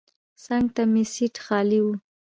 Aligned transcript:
څنګ 0.43 0.65
ته 0.75 0.83
مې 0.91 1.03
سیټ 1.13 1.35
خالي 1.45 1.79
و. 1.83 1.87